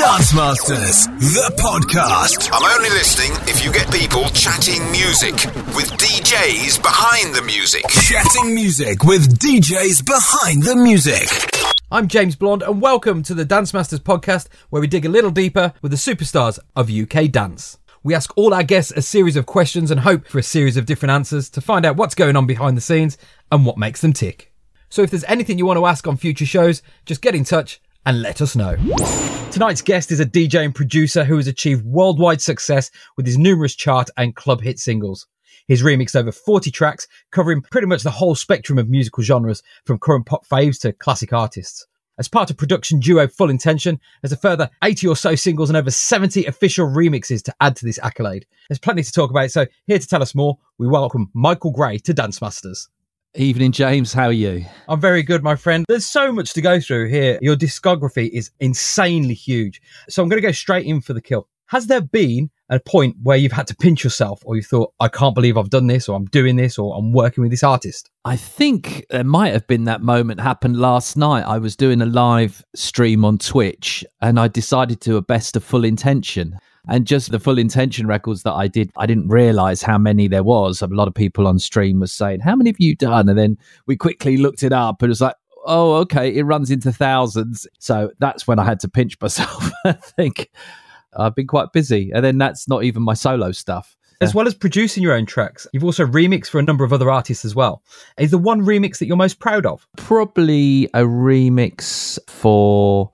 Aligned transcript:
Dance 0.00 0.34
Masters, 0.34 1.06
the 1.34 1.52
podcast. 1.58 2.48
I'm 2.50 2.64
only 2.78 2.88
listening 2.88 3.32
if 3.42 3.62
you 3.62 3.70
get 3.70 3.92
people 3.92 4.24
chatting 4.30 4.80
music 4.90 5.34
with 5.76 5.90
DJs 6.00 6.80
behind 6.80 7.34
the 7.34 7.42
music. 7.42 7.86
Chatting 7.86 8.54
music 8.54 9.04
with 9.04 9.38
DJs 9.38 10.06
behind 10.06 10.62
the 10.62 10.74
music. 10.74 11.28
I'm 11.92 12.08
James 12.08 12.34
Blonde, 12.34 12.62
and 12.62 12.80
welcome 12.80 13.22
to 13.24 13.34
the 13.34 13.44
Dance 13.44 13.74
Masters 13.74 14.00
podcast, 14.00 14.48
where 14.70 14.80
we 14.80 14.86
dig 14.86 15.04
a 15.04 15.10
little 15.10 15.30
deeper 15.30 15.74
with 15.82 15.90
the 15.90 15.98
superstars 15.98 16.58
of 16.74 16.88
UK 16.88 17.30
dance. 17.30 17.76
We 18.02 18.14
ask 18.14 18.32
all 18.38 18.54
our 18.54 18.62
guests 18.62 18.94
a 18.96 19.02
series 19.02 19.36
of 19.36 19.44
questions 19.44 19.90
and 19.90 20.00
hope 20.00 20.26
for 20.26 20.38
a 20.38 20.42
series 20.42 20.78
of 20.78 20.86
different 20.86 21.12
answers 21.12 21.50
to 21.50 21.60
find 21.60 21.84
out 21.84 21.98
what's 21.98 22.14
going 22.14 22.36
on 22.36 22.46
behind 22.46 22.74
the 22.74 22.80
scenes 22.80 23.18
and 23.52 23.66
what 23.66 23.76
makes 23.76 24.00
them 24.00 24.14
tick. 24.14 24.50
So 24.88 25.02
if 25.02 25.10
there's 25.10 25.24
anything 25.24 25.58
you 25.58 25.66
want 25.66 25.76
to 25.76 25.84
ask 25.84 26.06
on 26.06 26.16
future 26.16 26.46
shows, 26.46 26.80
just 27.04 27.20
get 27.20 27.34
in 27.34 27.44
touch 27.44 27.82
and 28.06 28.22
let 28.22 28.40
us 28.40 28.56
know. 28.56 28.76
Tonight's 29.50 29.82
guest 29.82 30.12
is 30.12 30.20
a 30.20 30.26
DJ 30.26 30.64
and 30.64 30.74
producer 30.74 31.24
who 31.24 31.36
has 31.36 31.46
achieved 31.46 31.84
worldwide 31.84 32.40
success 32.40 32.90
with 33.16 33.26
his 33.26 33.38
numerous 33.38 33.74
chart 33.74 34.08
and 34.16 34.36
club 34.36 34.60
hit 34.60 34.78
singles. 34.78 35.26
He's 35.66 35.82
remixed 35.82 36.16
over 36.16 36.32
40 36.32 36.70
tracks, 36.70 37.06
covering 37.30 37.62
pretty 37.62 37.86
much 37.86 38.02
the 38.02 38.10
whole 38.10 38.34
spectrum 38.34 38.78
of 38.78 38.88
musical 38.88 39.22
genres, 39.22 39.62
from 39.84 39.98
current 39.98 40.26
pop 40.26 40.46
faves 40.46 40.80
to 40.80 40.92
classic 40.92 41.32
artists. 41.32 41.86
As 42.18 42.28
part 42.28 42.50
of 42.50 42.56
production 42.56 43.00
duo 43.00 43.26
Full 43.28 43.50
Intention, 43.50 43.98
there's 44.20 44.32
a 44.32 44.36
further 44.36 44.68
80 44.84 45.06
or 45.06 45.16
so 45.16 45.34
singles 45.34 45.70
and 45.70 45.76
over 45.76 45.90
70 45.90 46.44
official 46.46 46.86
remixes 46.86 47.42
to 47.44 47.54
add 47.60 47.76
to 47.76 47.86
this 47.86 47.98
accolade. 48.02 48.46
There's 48.68 48.78
plenty 48.78 49.02
to 49.02 49.12
talk 49.12 49.30
about, 49.30 49.50
so 49.50 49.66
here 49.86 49.98
to 49.98 50.06
tell 50.06 50.20
us 50.20 50.34
more, 50.34 50.58
we 50.76 50.86
welcome 50.86 51.30
Michael 51.34 51.70
Gray 51.70 51.98
to 51.98 52.12
Dance 52.12 52.42
Masters. 52.42 52.88
Evening, 53.36 53.70
James. 53.70 54.12
How 54.12 54.24
are 54.24 54.32
you? 54.32 54.64
I'm 54.88 55.00
very 55.00 55.22
good, 55.22 55.44
my 55.44 55.54
friend. 55.54 55.84
There's 55.88 56.04
so 56.04 56.32
much 56.32 56.52
to 56.54 56.60
go 56.60 56.80
through 56.80 57.10
here. 57.10 57.38
Your 57.40 57.54
discography 57.54 58.28
is 58.28 58.50
insanely 58.58 59.34
huge. 59.34 59.80
So 60.08 60.20
I'm 60.20 60.28
going 60.28 60.42
to 60.42 60.46
go 60.46 60.50
straight 60.50 60.84
in 60.84 61.00
for 61.00 61.12
the 61.12 61.20
kill. 61.20 61.46
Has 61.66 61.86
there 61.86 62.00
been 62.00 62.50
a 62.70 62.80
point 62.80 63.14
where 63.22 63.36
you've 63.36 63.52
had 63.52 63.68
to 63.68 63.76
pinch 63.76 64.02
yourself 64.02 64.42
or 64.44 64.56
you 64.56 64.62
thought, 64.62 64.92
I 64.98 65.06
can't 65.06 65.36
believe 65.36 65.56
I've 65.56 65.70
done 65.70 65.86
this 65.86 66.08
or 66.08 66.16
I'm 66.16 66.24
doing 66.24 66.56
this 66.56 66.76
or 66.76 66.96
I'm 66.98 67.12
working 67.12 67.42
with 67.42 67.52
this 67.52 67.62
artist? 67.62 68.10
I 68.24 68.34
think 68.34 69.06
there 69.10 69.22
might 69.22 69.52
have 69.52 69.68
been 69.68 69.84
that 69.84 70.02
moment 70.02 70.40
happened 70.40 70.80
last 70.80 71.16
night. 71.16 71.44
I 71.44 71.58
was 71.58 71.76
doing 71.76 72.02
a 72.02 72.06
live 72.06 72.64
stream 72.74 73.24
on 73.24 73.38
Twitch 73.38 74.04
and 74.20 74.40
I 74.40 74.48
decided 74.48 75.00
to 75.02 75.16
a 75.16 75.22
best 75.22 75.54
of 75.54 75.62
full 75.62 75.84
intention. 75.84 76.58
And 76.88 77.06
just 77.06 77.30
the 77.30 77.38
full 77.38 77.58
intention 77.58 78.06
records 78.06 78.42
that 78.42 78.52
I 78.52 78.68
did, 78.68 78.90
I 78.96 79.06
didn't 79.06 79.28
realize 79.28 79.82
how 79.82 79.98
many 79.98 80.28
there 80.28 80.42
was. 80.42 80.82
A 80.82 80.86
lot 80.86 81.08
of 81.08 81.14
people 81.14 81.46
on 81.46 81.58
stream 81.58 82.00
was 82.00 82.12
saying, 82.12 82.40
How 82.40 82.56
many 82.56 82.70
have 82.70 82.80
you 82.80 82.96
done? 82.96 83.28
And 83.28 83.38
then 83.38 83.58
we 83.86 83.96
quickly 83.96 84.36
looked 84.36 84.62
it 84.62 84.72
up 84.72 85.02
and 85.02 85.08
it 85.08 85.10
was 85.10 85.20
like, 85.20 85.36
Oh, 85.66 85.94
okay, 85.96 86.34
it 86.34 86.44
runs 86.44 86.70
into 86.70 86.90
thousands. 86.90 87.66
So 87.78 88.10
that's 88.18 88.46
when 88.46 88.58
I 88.58 88.64
had 88.64 88.80
to 88.80 88.88
pinch 88.88 89.20
myself. 89.20 89.70
I 89.84 89.92
think 89.92 90.50
I've 91.16 91.34
been 91.34 91.46
quite 91.46 91.72
busy. 91.72 92.10
And 92.14 92.24
then 92.24 92.38
that's 92.38 92.66
not 92.66 92.84
even 92.84 93.02
my 93.02 93.14
solo 93.14 93.52
stuff. 93.52 93.96
As 94.22 94.34
well 94.34 94.46
as 94.46 94.54
producing 94.54 95.02
your 95.02 95.14
own 95.14 95.24
tracks, 95.24 95.66
you've 95.72 95.84
also 95.84 96.04
remixed 96.04 96.48
for 96.48 96.58
a 96.58 96.62
number 96.62 96.84
of 96.84 96.92
other 96.92 97.10
artists 97.10 97.42
as 97.42 97.54
well. 97.54 97.82
Is 98.18 98.30
the 98.30 98.36
one 98.36 98.60
remix 98.60 98.98
that 98.98 99.06
you're 99.06 99.16
most 99.16 99.38
proud 99.38 99.64
of? 99.64 99.88
Probably 99.96 100.84
a 100.92 101.00
remix 101.00 102.18
for 102.28 103.10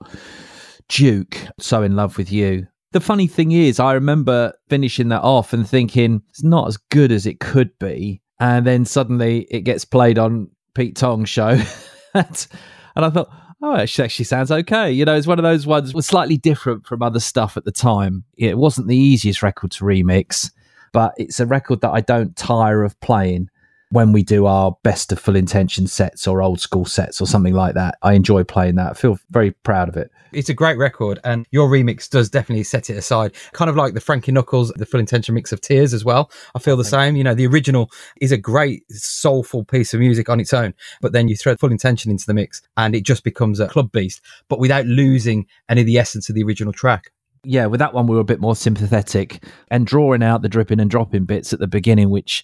Duke, 0.89 1.37
So 1.59 1.81
in 1.81 1.95
Love 1.95 2.17
with 2.17 2.29
You. 2.29 2.67
The 2.97 3.01
funny 3.01 3.27
thing 3.27 3.51
is, 3.51 3.79
I 3.79 3.93
remember 3.93 4.53
finishing 4.69 5.09
that 5.09 5.21
off 5.21 5.53
and 5.53 5.69
thinking 5.69 6.23
it's 6.29 6.43
not 6.43 6.67
as 6.67 6.77
good 6.77 7.11
as 7.11 7.27
it 7.27 7.39
could 7.39 7.77
be. 7.77 8.23
And 8.39 8.65
then 8.65 8.85
suddenly 8.85 9.41
it 9.51 9.61
gets 9.61 9.85
played 9.85 10.17
on 10.17 10.49
Pete 10.73 10.95
Tong's 10.95 11.29
show. 11.29 11.61
and 12.15 12.47
I 12.95 13.11
thought, 13.11 13.29
oh, 13.61 13.75
it 13.75 13.99
actually 13.99 14.25
sounds 14.25 14.51
okay. 14.51 14.91
You 14.91 15.05
know, 15.05 15.15
it's 15.15 15.27
one 15.27 15.37
of 15.37 15.43
those 15.43 15.67
ones 15.67 15.93
was 15.93 16.07
slightly 16.07 16.37
different 16.37 16.87
from 16.87 17.03
other 17.03 17.19
stuff 17.19 17.55
at 17.55 17.65
the 17.65 17.71
time. 17.71 18.23
It 18.35 18.57
wasn't 18.57 18.87
the 18.87 18.97
easiest 18.97 19.43
record 19.43 19.69
to 19.73 19.83
remix, 19.83 20.49
but 20.91 21.13
it's 21.17 21.39
a 21.39 21.45
record 21.45 21.81
that 21.81 21.91
I 21.91 22.01
don't 22.01 22.35
tire 22.35 22.83
of 22.83 22.99
playing 22.99 23.49
when 23.89 24.11
we 24.11 24.21
do 24.23 24.45
our 24.45 24.75
best 24.83 25.11
of 25.11 25.19
full 25.19 25.35
intention 25.35 25.87
sets 25.87 26.27
or 26.27 26.41
old 26.41 26.59
school 26.59 26.85
sets 26.85 27.21
or 27.21 27.27
something 27.27 27.53
like 27.53 27.73
that. 27.75 27.97
I 28.01 28.13
enjoy 28.13 28.43
playing 28.43 28.75
that. 28.75 28.91
I 28.91 28.93
feel 28.93 29.17
very 29.29 29.51
proud 29.51 29.87
of 29.87 29.95
it. 29.95 30.11
It's 30.33 30.49
a 30.49 30.53
great 30.53 30.77
record, 30.77 31.19
and 31.23 31.45
your 31.51 31.69
remix 31.69 32.09
does 32.09 32.29
definitely 32.29 32.65
set 32.65 32.89
it 32.89 32.97
aside. 32.97 33.33
Kind 33.53 33.69
of 33.69 33.77
like 33.77 33.93
the 33.93 34.01
Frankie 34.01 34.33
Knuckles, 34.33 34.73
the 34.75 34.85
full 34.85 34.99
intention 34.99 35.33
mix 35.33 35.53
of 35.53 35.61
Tears 35.61 35.93
as 35.93 36.03
well. 36.03 36.29
I 36.53 36.59
feel 36.59 36.75
the 36.75 36.83
same. 36.83 37.15
You 37.15 37.23
know, 37.23 37.33
the 37.33 37.47
original 37.47 37.89
is 38.19 38.33
a 38.33 38.37
great 38.37 38.83
soulful 38.91 39.63
piece 39.63 39.93
of 39.93 40.01
music 40.01 40.27
on 40.27 40.41
its 40.41 40.53
own, 40.53 40.73
but 41.01 41.13
then 41.13 41.29
you 41.29 41.37
throw 41.37 41.55
full 41.55 41.71
intention 41.71 42.11
into 42.11 42.25
the 42.25 42.33
mix 42.33 42.61
and 42.75 42.93
it 42.93 43.03
just 43.03 43.23
becomes 43.23 43.59
a 43.59 43.67
club 43.67 43.91
beast, 43.91 44.21
but 44.49 44.59
without 44.59 44.85
losing 44.85 45.45
any 45.69 45.81
of 45.81 45.87
the 45.87 45.97
essence 45.97 46.27
of 46.29 46.35
the 46.35 46.43
original 46.43 46.73
track 46.73 47.11
yeah, 47.43 47.65
with 47.67 47.79
that 47.79 47.93
one 47.93 48.07
we 48.07 48.15
were 48.15 48.21
a 48.21 48.25
bit 48.25 48.41
more 48.41 48.55
sympathetic 48.55 49.41
and 49.69 49.87
drawing 49.87 50.21
out 50.21 50.41
the 50.41 50.49
dripping 50.49 50.81
and 50.81 50.89
dropping 50.89 51.23
bits 51.23 51.53
at 51.53 51.59
the 51.59 51.67
beginning, 51.67 52.09
which 52.09 52.43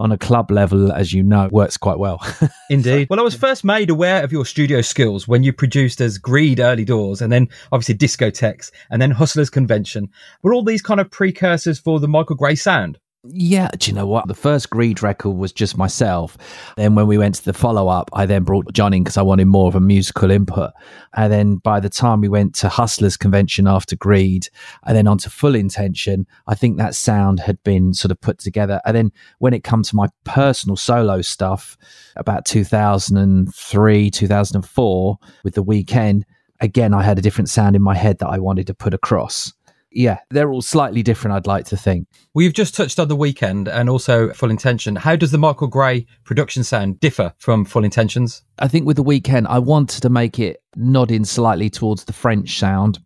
on 0.00 0.10
a 0.10 0.18
club 0.18 0.50
level, 0.50 0.90
as 0.92 1.12
you 1.12 1.22
know, 1.22 1.48
works 1.52 1.76
quite 1.76 1.98
well. 1.98 2.24
Indeed. 2.70 3.08
Well, 3.10 3.20
I 3.20 3.22
was 3.22 3.34
first 3.34 3.64
made 3.64 3.90
aware 3.90 4.24
of 4.24 4.32
your 4.32 4.46
studio 4.46 4.80
skills 4.80 5.28
when 5.28 5.42
you 5.42 5.52
produced 5.52 6.00
as 6.00 6.18
Greed 6.18 6.58
Early 6.58 6.84
Doors 6.84 7.20
and 7.20 7.30
then 7.30 7.48
obviously 7.70 7.94
Discotheques 7.94 8.70
and 8.90 9.00
then 9.00 9.10
Hustlers 9.10 9.50
Convention. 9.50 10.08
Were 10.42 10.54
all 10.54 10.64
these 10.64 10.82
kind 10.82 11.00
of 11.00 11.10
precursors 11.10 11.78
for 11.78 12.00
the 12.00 12.08
Michael 12.08 12.36
Gray 12.36 12.54
sound? 12.54 12.98
Yeah, 13.22 13.68
do 13.76 13.90
you 13.90 13.94
know 13.94 14.06
what? 14.06 14.28
The 14.28 14.34
first 14.34 14.70
Greed 14.70 15.02
record 15.02 15.32
was 15.32 15.52
just 15.52 15.76
myself. 15.76 16.38
Then 16.78 16.94
when 16.94 17.06
we 17.06 17.18
went 17.18 17.34
to 17.34 17.44
the 17.44 17.52
follow 17.52 17.86
up, 17.88 18.08
I 18.14 18.24
then 18.24 18.44
brought 18.44 18.72
John 18.72 18.94
in 18.94 19.04
because 19.04 19.18
I 19.18 19.22
wanted 19.22 19.44
more 19.44 19.68
of 19.68 19.74
a 19.74 19.80
musical 19.80 20.30
input. 20.30 20.70
And 21.14 21.30
then 21.30 21.56
by 21.56 21.80
the 21.80 21.90
time 21.90 22.22
we 22.22 22.30
went 22.30 22.54
to 22.56 22.70
Hustlers 22.70 23.18
Convention 23.18 23.66
after 23.66 23.94
Greed, 23.94 24.48
and 24.86 24.96
then 24.96 25.06
onto 25.06 25.28
Full 25.28 25.54
Intention, 25.54 26.26
I 26.46 26.54
think 26.54 26.78
that 26.78 26.94
sound 26.94 27.40
had 27.40 27.62
been 27.62 27.92
sort 27.92 28.10
of 28.10 28.18
put 28.22 28.38
together. 28.38 28.80
And 28.86 28.96
then 28.96 29.12
when 29.38 29.52
it 29.52 29.64
comes 29.64 29.90
to 29.90 29.96
my 29.96 30.06
personal 30.24 30.76
solo 30.76 31.20
stuff, 31.20 31.76
about 32.16 32.46
2003, 32.46 34.10
2004, 34.10 35.18
with 35.44 35.54
the 35.54 35.62
weekend, 35.62 36.24
again, 36.60 36.94
I 36.94 37.02
had 37.02 37.18
a 37.18 37.22
different 37.22 37.50
sound 37.50 37.76
in 37.76 37.82
my 37.82 37.94
head 37.94 38.18
that 38.20 38.28
I 38.28 38.38
wanted 38.38 38.66
to 38.68 38.74
put 38.74 38.94
across 38.94 39.52
yeah, 39.92 40.18
they're 40.30 40.50
all 40.50 40.62
slightly 40.62 41.02
different, 41.02 41.36
I'd 41.36 41.46
like 41.46 41.66
to 41.66 41.76
think. 41.76 42.06
We've 42.34 42.52
just 42.52 42.74
touched 42.74 42.98
on 42.98 43.08
the 43.08 43.16
weekend 43.16 43.68
and 43.68 43.88
also 43.88 44.32
Full 44.32 44.50
Intention. 44.50 44.96
How 44.96 45.16
does 45.16 45.32
the 45.32 45.38
Michael 45.38 45.66
Gray 45.66 46.06
production 46.24 46.64
sound 46.64 47.00
differ 47.00 47.32
from 47.38 47.64
Full 47.64 47.84
Intentions? 47.84 48.42
I 48.58 48.68
think 48.68 48.86
with 48.86 48.96
the 48.96 49.02
weekend, 49.02 49.48
I 49.48 49.58
wanted 49.58 50.02
to 50.02 50.10
make 50.10 50.38
it 50.38 50.62
nodding 50.76 51.24
slightly 51.24 51.70
towards 51.70 52.04
the 52.04 52.12
French 52.12 52.58
sound. 52.58 53.00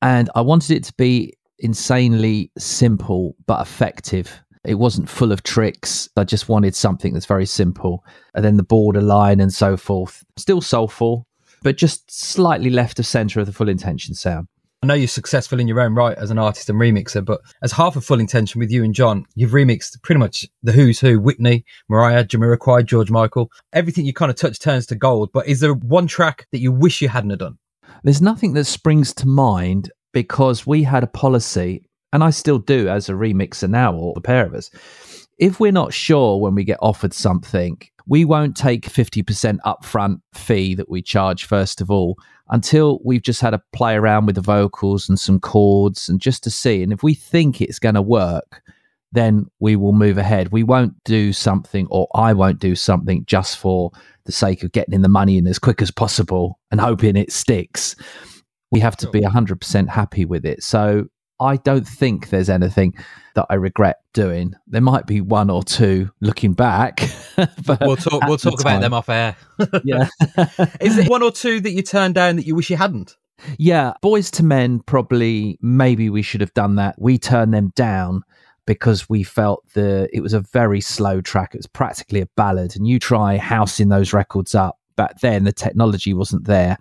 And 0.00 0.30
I 0.34 0.40
wanted 0.40 0.76
it 0.76 0.84
to 0.84 0.94
be 0.94 1.34
insanely 1.58 2.50
simple 2.58 3.36
but 3.46 3.60
effective. 3.60 4.40
It 4.64 4.74
wasn't 4.74 5.08
full 5.08 5.32
of 5.32 5.42
tricks. 5.42 6.08
I 6.16 6.24
just 6.24 6.48
wanted 6.48 6.74
something 6.74 7.12
that's 7.12 7.26
very 7.26 7.46
simple. 7.46 8.04
And 8.34 8.44
then 8.44 8.56
the 8.56 8.62
borderline 8.62 9.40
and 9.40 9.52
so 9.52 9.76
forth. 9.76 10.24
Still 10.36 10.60
soulful, 10.60 11.26
but 11.62 11.76
just 11.76 12.10
slightly 12.10 12.70
left 12.70 12.98
of 12.98 13.06
center 13.06 13.40
of 13.40 13.46
the 13.46 13.52
full 13.52 13.68
intention 13.68 14.14
sound. 14.14 14.48
I 14.84 14.88
know 14.88 14.94
you're 14.94 15.06
successful 15.06 15.60
in 15.60 15.68
your 15.68 15.78
own 15.78 15.94
right 15.94 16.18
as 16.18 16.32
an 16.32 16.40
artist 16.40 16.68
and 16.68 16.76
remixer, 16.76 17.24
but 17.24 17.40
as 17.62 17.70
half 17.70 17.94
of 17.94 18.04
Full 18.04 18.18
Intention 18.18 18.58
with 18.58 18.72
you 18.72 18.82
and 18.82 18.92
John, 18.92 19.26
you've 19.36 19.52
remixed 19.52 20.02
pretty 20.02 20.18
much 20.18 20.44
the 20.64 20.72
who's 20.72 20.98
who 20.98 21.20
Whitney, 21.20 21.64
Mariah, 21.88 22.24
Jamiroquai, 22.24 22.84
George 22.84 23.08
Michael. 23.08 23.48
Everything 23.72 24.06
you 24.06 24.12
kind 24.12 24.28
of 24.28 24.36
touch 24.36 24.58
turns 24.58 24.86
to 24.86 24.96
gold. 24.96 25.30
But 25.32 25.46
is 25.46 25.60
there 25.60 25.72
one 25.72 26.08
track 26.08 26.48
that 26.50 26.58
you 26.58 26.72
wish 26.72 27.00
you 27.00 27.08
hadn't 27.08 27.38
done? 27.38 27.58
There's 28.02 28.20
nothing 28.20 28.54
that 28.54 28.64
springs 28.64 29.14
to 29.14 29.28
mind 29.28 29.92
because 30.12 30.66
we 30.66 30.82
had 30.82 31.04
a 31.04 31.06
policy, 31.06 31.88
and 32.12 32.24
I 32.24 32.30
still 32.30 32.58
do 32.58 32.88
as 32.88 33.08
a 33.08 33.12
remixer 33.12 33.70
now, 33.70 33.94
or 33.94 34.14
the 34.14 34.20
pair 34.20 34.44
of 34.44 34.52
us. 34.52 34.68
If 35.42 35.58
we're 35.58 35.72
not 35.72 35.92
sure 35.92 36.38
when 36.38 36.54
we 36.54 36.62
get 36.62 36.78
offered 36.80 37.12
something, 37.12 37.76
we 38.06 38.24
won't 38.24 38.56
take 38.56 38.88
50% 38.88 39.58
upfront 39.66 40.20
fee 40.32 40.76
that 40.76 40.88
we 40.88 41.02
charge 41.02 41.46
first 41.46 41.80
of 41.80 41.90
all 41.90 42.16
until 42.50 43.00
we've 43.04 43.22
just 43.22 43.40
had 43.40 43.52
a 43.52 43.60
play 43.72 43.96
around 43.96 44.26
with 44.26 44.36
the 44.36 44.40
vocals 44.40 45.08
and 45.08 45.18
some 45.18 45.40
chords 45.40 46.08
and 46.08 46.20
just 46.20 46.44
to 46.44 46.50
see. 46.50 46.80
And 46.80 46.92
if 46.92 47.02
we 47.02 47.12
think 47.12 47.60
it's 47.60 47.80
going 47.80 47.96
to 47.96 48.02
work, 48.02 48.62
then 49.10 49.46
we 49.58 49.74
will 49.74 49.92
move 49.92 50.16
ahead. 50.16 50.52
We 50.52 50.62
won't 50.62 50.94
do 51.02 51.32
something, 51.32 51.88
or 51.90 52.06
I 52.14 52.34
won't 52.34 52.60
do 52.60 52.76
something 52.76 53.24
just 53.26 53.58
for 53.58 53.90
the 54.26 54.30
sake 54.30 54.62
of 54.62 54.70
getting 54.70 54.94
in 54.94 55.02
the 55.02 55.08
money 55.08 55.38
in 55.38 55.48
as 55.48 55.58
quick 55.58 55.82
as 55.82 55.90
possible 55.90 56.60
and 56.70 56.80
hoping 56.80 57.16
it 57.16 57.32
sticks. 57.32 57.96
We 58.70 58.78
have 58.78 58.96
to 58.98 59.10
be 59.10 59.22
100% 59.22 59.88
happy 59.88 60.24
with 60.24 60.46
it. 60.46 60.62
So 60.62 61.08
I 61.42 61.56
don't 61.56 61.86
think 61.86 62.30
there's 62.30 62.48
anything 62.48 62.94
that 63.34 63.46
I 63.50 63.54
regret 63.54 63.98
doing. 64.12 64.54
There 64.66 64.80
might 64.80 65.06
be 65.06 65.20
one 65.20 65.50
or 65.50 65.62
two 65.62 66.10
looking 66.20 66.52
back, 66.52 67.00
we'll 67.36 67.96
talk. 67.96 68.22
We'll 68.26 68.38
talk 68.38 68.56
the 68.56 68.62
about 68.62 68.80
them 68.80 68.94
off 68.94 69.08
air. 69.08 69.36
yeah, 69.84 70.08
is 70.80 70.98
it 70.98 71.08
one 71.08 71.22
or 71.22 71.32
two 71.32 71.60
that 71.60 71.72
you 71.72 71.82
turned 71.82 72.14
down 72.14 72.36
that 72.36 72.46
you 72.46 72.54
wish 72.54 72.70
you 72.70 72.76
hadn't? 72.76 73.16
Yeah, 73.58 73.94
Boyz 74.02 74.40
II 74.40 74.46
Men 74.46 74.80
probably. 74.80 75.58
Maybe 75.60 76.10
we 76.10 76.22
should 76.22 76.40
have 76.40 76.54
done 76.54 76.76
that. 76.76 76.94
We 76.98 77.18
turned 77.18 77.52
them 77.52 77.72
down 77.74 78.22
because 78.66 79.08
we 79.08 79.24
felt 79.24 79.64
the 79.74 80.08
it 80.12 80.20
was 80.20 80.32
a 80.32 80.40
very 80.40 80.80
slow 80.80 81.20
track. 81.20 81.54
It 81.54 81.58
was 81.58 81.66
practically 81.66 82.20
a 82.20 82.28
ballad, 82.36 82.76
and 82.76 82.86
you 82.86 82.98
try 82.98 83.36
housing 83.36 83.88
those 83.88 84.12
records 84.12 84.54
up 84.54 84.78
back 84.96 85.20
then. 85.20 85.44
The 85.44 85.52
technology 85.52 86.14
wasn't 86.14 86.44
there 86.44 86.78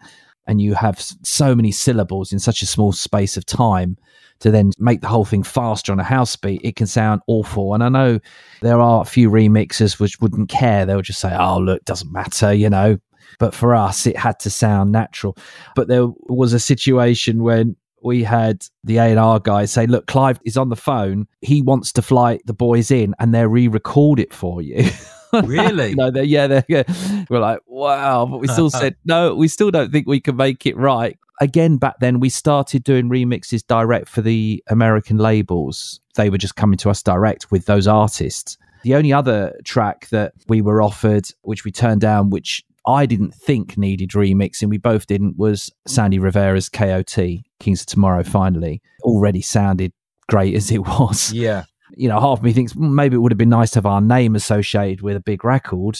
and 0.47 0.61
you 0.61 0.73
have 0.73 0.99
so 0.99 1.55
many 1.55 1.71
syllables 1.71 2.33
in 2.33 2.39
such 2.39 2.61
a 2.61 2.65
small 2.65 2.91
space 2.91 3.37
of 3.37 3.45
time 3.45 3.97
to 4.39 4.51
then 4.51 4.71
make 4.79 5.01
the 5.01 5.07
whole 5.07 5.25
thing 5.25 5.43
faster 5.43 5.91
on 5.91 5.99
a 5.99 6.03
house 6.03 6.35
beat, 6.35 6.61
it 6.63 6.75
can 6.75 6.87
sound 6.87 7.21
awful. 7.27 7.73
And 7.73 7.83
I 7.83 7.89
know 7.89 8.19
there 8.61 8.81
are 8.81 9.01
a 9.01 9.05
few 9.05 9.29
remixers 9.29 9.99
which 9.99 10.19
wouldn't 10.19 10.49
care. 10.49 10.85
They'll 10.85 11.01
just 11.01 11.19
say, 11.19 11.35
oh, 11.37 11.59
look, 11.59 11.85
doesn't 11.85 12.11
matter, 12.11 12.51
you 12.53 12.69
know. 12.69 12.97
But 13.39 13.53
for 13.53 13.75
us, 13.75 14.05
it 14.07 14.17
had 14.17 14.39
to 14.39 14.49
sound 14.49 14.91
natural. 14.91 15.37
But 15.75 15.87
there 15.87 16.07
was 16.27 16.53
a 16.53 16.59
situation 16.59 17.43
when 17.43 17.75
we 18.03 18.23
had 18.23 18.65
the 18.83 18.97
A&R 18.97 19.39
guy 19.39 19.65
say, 19.65 19.85
look, 19.85 20.07
Clive 20.07 20.39
is 20.43 20.57
on 20.57 20.69
the 20.69 20.75
phone. 20.75 21.27
He 21.41 21.61
wants 21.61 21.91
to 21.93 22.01
fly 22.01 22.39
the 22.45 22.53
boys 22.53 22.89
in 22.89 23.13
and 23.19 23.33
they'll 23.33 23.47
re-record 23.47 24.19
it 24.19 24.33
for 24.33 24.61
you. 24.61 24.89
Really? 25.33 25.95
no, 25.95 26.11
they're, 26.11 26.23
yeah, 26.23 26.47
they're, 26.47 26.65
yeah. 26.67 26.83
We're 27.29 27.39
like, 27.39 27.59
wow. 27.65 28.25
But 28.25 28.39
we 28.39 28.47
still 28.47 28.69
said, 28.71 28.95
no, 29.05 29.35
we 29.35 29.47
still 29.47 29.71
don't 29.71 29.91
think 29.91 30.07
we 30.07 30.19
can 30.19 30.35
make 30.35 30.65
it 30.65 30.77
right. 30.77 31.17
Again, 31.39 31.77
back 31.77 31.99
then, 31.99 32.19
we 32.19 32.29
started 32.29 32.83
doing 32.83 33.09
remixes 33.09 33.65
direct 33.65 34.09
for 34.09 34.21
the 34.21 34.63
American 34.69 35.17
labels. 35.17 35.99
They 36.15 36.29
were 36.29 36.37
just 36.37 36.55
coming 36.55 36.77
to 36.79 36.89
us 36.89 37.01
direct 37.01 37.51
with 37.51 37.65
those 37.65 37.87
artists. 37.87 38.57
The 38.83 38.95
only 38.95 39.13
other 39.13 39.59
track 39.63 40.07
that 40.09 40.33
we 40.47 40.61
were 40.61 40.81
offered, 40.81 41.27
which 41.41 41.65
we 41.65 41.71
turned 41.71 42.01
down, 42.01 42.29
which 42.29 42.63
I 42.85 43.05
didn't 43.05 43.33
think 43.33 43.77
needed 43.77 44.11
remixing, 44.11 44.69
we 44.69 44.77
both 44.77 45.07
didn't, 45.07 45.37
was 45.37 45.71
Sandy 45.87 46.19
Rivera's 46.19 46.69
KOT, 46.69 47.17
Kings 47.59 47.81
of 47.81 47.87
Tomorrow, 47.87 48.23
finally. 48.23 48.81
Already 49.03 49.41
sounded 49.41 49.93
great 50.29 50.55
as 50.55 50.71
it 50.71 50.79
was 50.79 51.33
Yeah. 51.33 51.63
You 52.01 52.07
know, 52.07 52.19
half 52.19 52.39
of 52.39 52.43
me 52.43 52.51
thinks 52.51 52.73
"Mm, 52.73 52.93
maybe 52.93 53.15
it 53.15 53.19
would 53.19 53.31
have 53.31 53.37
been 53.37 53.49
nice 53.49 53.71
to 53.71 53.77
have 53.77 53.85
our 53.85 54.01
name 54.01 54.35
associated 54.35 55.01
with 55.01 55.15
a 55.15 55.19
big 55.19 55.43
record, 55.45 55.99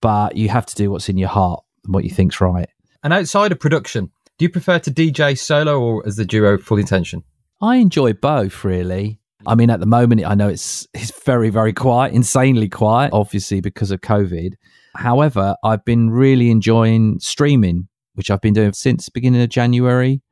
but 0.00 0.36
you 0.36 0.48
have 0.48 0.66
to 0.66 0.74
do 0.74 0.90
what's 0.90 1.08
in 1.08 1.16
your 1.16 1.28
heart 1.28 1.62
and 1.84 1.94
what 1.94 2.02
you 2.02 2.10
think's 2.10 2.40
right. 2.40 2.68
And 3.04 3.12
outside 3.12 3.52
of 3.52 3.60
production, 3.60 4.10
do 4.38 4.44
you 4.44 4.48
prefer 4.48 4.80
to 4.80 4.90
DJ 4.90 5.38
solo 5.38 5.80
or 5.80 6.06
as 6.06 6.16
the 6.16 6.24
duo 6.24 6.58
full 6.58 6.78
intention? 6.78 7.22
I 7.60 7.76
enjoy 7.76 8.14
both, 8.14 8.64
really. 8.64 9.20
I 9.46 9.54
mean, 9.54 9.70
at 9.70 9.78
the 9.78 9.86
moment, 9.86 10.24
I 10.24 10.34
know 10.34 10.48
it's 10.48 10.88
it's 10.94 11.12
very, 11.24 11.50
very 11.50 11.72
quiet, 11.72 12.12
insanely 12.12 12.68
quiet, 12.68 13.10
obviously 13.12 13.60
because 13.60 13.92
of 13.92 14.00
COVID. 14.00 14.54
However, 14.96 15.54
I've 15.62 15.84
been 15.84 16.10
really 16.10 16.50
enjoying 16.50 17.20
streaming, 17.20 17.86
which 18.14 18.32
I've 18.32 18.40
been 18.40 18.54
doing 18.54 18.72
since 18.72 19.08
beginning 19.08 19.42
of 19.42 19.48
January. 19.48 20.22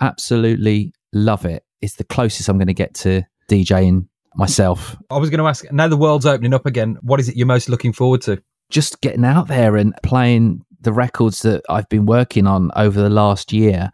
Absolutely 0.00 0.94
love 1.12 1.44
it. 1.44 1.64
It's 1.80 1.94
the 1.94 2.04
closest 2.04 2.48
I'm 2.48 2.58
going 2.58 2.66
to 2.66 2.74
get 2.74 2.94
to 2.94 3.22
DJing 3.48 4.08
myself 4.36 4.96
I 5.10 5.18
was 5.18 5.30
going 5.30 5.38
to 5.40 5.46
ask, 5.46 5.70
now 5.72 5.88
the 5.88 5.96
world's 5.96 6.26
opening 6.26 6.54
up 6.54 6.66
again, 6.66 6.96
what 7.02 7.20
is 7.20 7.28
it 7.28 7.36
you're 7.36 7.46
most 7.46 7.68
looking 7.68 7.92
forward 7.92 8.22
to? 8.22 8.42
just 8.70 9.02
getting 9.02 9.24
out 9.24 9.48
there 9.48 9.76
and 9.76 9.92
playing 10.02 10.64
the 10.80 10.92
records 10.94 11.42
that 11.42 11.62
I've 11.68 11.88
been 11.90 12.06
working 12.06 12.46
on 12.46 12.70
over 12.74 13.02
the 13.02 13.10
last 13.10 13.52
year 13.52 13.90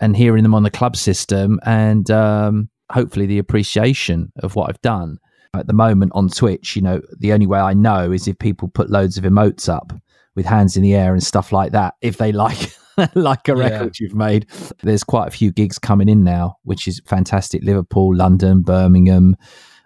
and 0.00 0.14
hearing 0.14 0.42
them 0.42 0.54
on 0.54 0.64
the 0.64 0.70
club 0.70 0.96
system 0.96 1.58
and 1.64 2.10
um, 2.10 2.68
hopefully 2.92 3.24
the 3.24 3.38
appreciation 3.38 4.30
of 4.42 4.54
what 4.54 4.68
I've 4.68 4.82
done. 4.82 5.16
At 5.54 5.66
the 5.66 5.72
moment 5.72 6.12
on 6.14 6.28
Twitch, 6.28 6.76
you 6.76 6.82
know, 6.82 7.00
the 7.18 7.32
only 7.32 7.46
way 7.46 7.58
I 7.58 7.72
know 7.72 8.12
is 8.12 8.28
if 8.28 8.38
people 8.38 8.68
put 8.68 8.90
loads 8.90 9.16
of 9.16 9.24
emotes 9.24 9.66
up 9.66 9.94
with 10.36 10.44
hands 10.44 10.76
in 10.76 10.82
the 10.82 10.94
air 10.94 11.14
and 11.14 11.22
stuff 11.22 11.50
like 11.50 11.72
that. 11.72 11.94
If 12.02 12.18
they 12.18 12.30
like 12.30 12.70
like 13.14 13.48
a 13.48 13.56
Yeah. 13.56 13.70
record 13.70 13.98
you've 13.98 14.14
made, 14.14 14.46
there's 14.82 15.04
quite 15.04 15.28
a 15.28 15.30
few 15.30 15.50
gigs 15.52 15.78
coming 15.78 16.08
in 16.10 16.22
now, 16.22 16.56
which 16.64 16.86
is 16.86 17.00
fantastic. 17.06 17.62
Liverpool, 17.64 18.14
London, 18.14 18.60
Birmingham, 18.60 19.36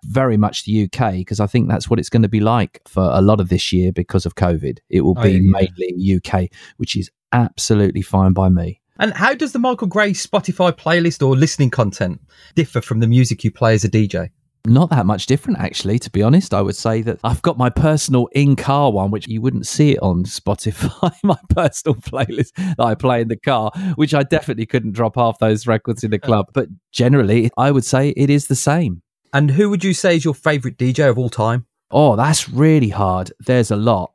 very 0.04 0.36
much 0.36 0.64
the 0.64 0.84
UK 0.84 1.12
because 1.14 1.40
I 1.40 1.46
think 1.46 1.68
that's 1.68 1.88
what 1.88 1.98
it's 1.98 2.08
going 2.08 2.22
to 2.22 2.28
be 2.28 2.40
like 2.40 2.80
for 2.86 3.02
a 3.12 3.20
lot 3.22 3.40
of 3.40 3.48
this 3.48 3.72
year 3.72 3.92
because 3.92 4.26
of 4.26 4.34
COVID. 4.34 4.78
It 4.90 5.02
will 5.02 5.16
Oh, 5.18 5.22
be 5.22 5.32
yeah. 5.32 5.40
mainly 5.76 6.16
UK, 6.16 6.48
which 6.76 6.96
is 6.96 7.10
absolutely 7.32 8.02
fine 8.02 8.32
by 8.32 8.48
me. 8.48 8.80
And 8.98 9.12
how 9.14 9.34
does 9.34 9.52
the 9.52 9.58
Michael 9.58 9.86
Gray 9.88 10.12
Spotify 10.12 10.70
playlist 10.72 11.26
or 11.26 11.36
listening 11.36 11.70
content 11.70 12.20
differ 12.54 12.80
from 12.80 13.00
the 13.00 13.06
music 13.06 13.42
you 13.42 13.50
play 13.50 13.74
as 13.74 13.84
a 13.84 13.88
DJ? 13.88 14.30
Not 14.64 14.90
that 14.90 15.06
much 15.06 15.26
different, 15.26 15.58
actually, 15.58 15.98
to 15.98 16.10
be 16.10 16.22
honest. 16.22 16.54
I 16.54 16.60
would 16.60 16.76
say 16.76 17.02
that 17.02 17.18
I've 17.24 17.42
got 17.42 17.58
my 17.58 17.68
personal 17.68 18.28
in 18.28 18.54
car 18.54 18.92
one, 18.92 19.10
which 19.10 19.26
you 19.26 19.40
wouldn't 19.40 19.66
see 19.66 19.90
it 19.92 19.98
on 20.02 20.22
Spotify, 20.24 21.12
my 21.24 21.38
personal 21.48 21.96
playlist 21.96 22.52
that 22.54 22.78
I 22.78 22.94
play 22.94 23.22
in 23.22 23.28
the 23.28 23.36
car, 23.36 23.72
which 23.96 24.14
I 24.14 24.22
definitely 24.22 24.66
couldn't 24.66 24.92
drop 24.92 25.16
half 25.16 25.38
those 25.40 25.66
records 25.66 26.04
in 26.04 26.12
the 26.12 26.18
club. 26.20 26.46
But 26.54 26.68
generally, 26.92 27.50
I 27.56 27.72
would 27.72 27.84
say 27.84 28.10
it 28.10 28.30
is 28.30 28.46
the 28.46 28.54
same. 28.54 29.02
And 29.32 29.50
who 29.50 29.70
would 29.70 29.82
you 29.84 29.94
say 29.94 30.16
is 30.16 30.24
your 30.24 30.34
favorite 30.34 30.76
DJ 30.78 31.08
of 31.08 31.18
all 31.18 31.30
time? 31.30 31.66
Oh, 31.90 32.16
that's 32.16 32.48
really 32.48 32.88
hard. 32.90 33.32
There's 33.40 33.70
a 33.70 33.76
lot. 33.76 34.12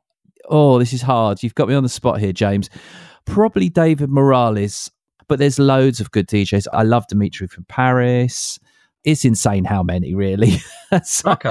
Oh, 0.48 0.78
this 0.78 0.92
is 0.92 1.02
hard. 1.02 1.42
You've 1.42 1.54
got 1.54 1.68
me 1.68 1.74
on 1.74 1.82
the 1.82 1.88
spot 1.88 2.20
here, 2.20 2.32
James. 2.32 2.70
Probably 3.24 3.68
David 3.68 4.08
Morales, 4.10 4.90
but 5.28 5.38
there's 5.38 5.58
loads 5.58 6.00
of 6.00 6.10
good 6.10 6.26
DJs. 6.26 6.66
I 6.72 6.82
love 6.82 7.06
Dimitri 7.08 7.46
from 7.46 7.64
Paris. 7.64 8.58
It's 9.04 9.24
insane 9.24 9.64
how 9.64 9.82
many, 9.82 10.14
really. 10.14 10.56
So 11.04 11.32
Okay. 11.32 11.50